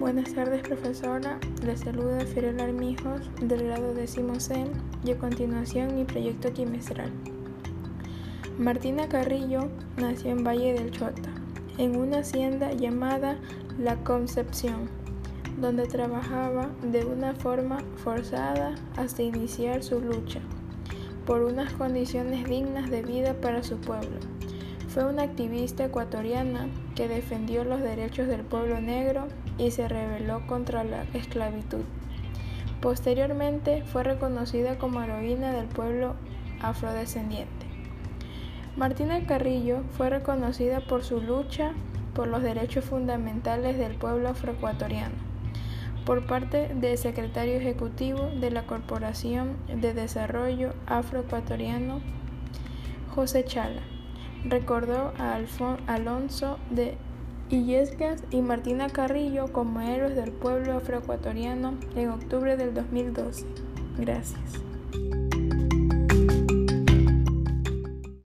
[0.00, 1.38] Buenas tardes, profesora.
[1.62, 4.64] Le saluda Fiorella Armijos del grado décimo C
[5.04, 7.12] y a continuación mi proyecto trimestral.
[8.58, 9.68] Martina Carrillo
[9.98, 11.28] nació en Valle del Chota,
[11.76, 13.36] en una hacienda llamada
[13.78, 14.88] La Concepción,
[15.60, 20.40] donde trabajaba de una forma forzada hasta iniciar su lucha
[21.26, 24.16] por unas condiciones dignas de vida para su pueblo.
[24.92, 30.82] Fue una activista ecuatoriana que defendió los derechos del pueblo negro y se rebeló contra
[30.82, 31.84] la esclavitud.
[32.80, 36.16] Posteriormente fue reconocida como heroína del pueblo
[36.60, 37.66] afrodescendiente.
[38.76, 41.70] Martina Carrillo fue reconocida por su lucha
[42.12, 45.14] por los derechos fundamentales del pueblo afroecuatoriano
[46.04, 52.00] por parte del secretario ejecutivo de la Corporación de Desarrollo Afroecuatoriano,
[53.14, 53.82] José Chala
[54.44, 55.38] recordó a
[55.86, 56.96] Alonso de
[57.50, 63.44] Illescas y Martina Carrillo como héroes del pueblo afroecuatoriano en octubre del 2012.
[63.98, 64.69] Gracias.